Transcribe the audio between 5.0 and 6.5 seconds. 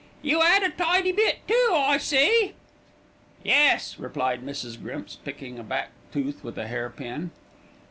picking a back tooth